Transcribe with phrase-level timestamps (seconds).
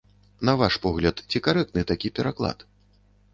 [0.47, 2.67] На ваш погляд, ці карэктны такі пераклад?